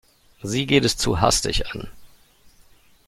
Sie 0.41 0.65
geht 0.65 0.83
es 0.83 0.97
zu 0.97 1.21
hastig 1.21 1.67
an. 1.67 1.87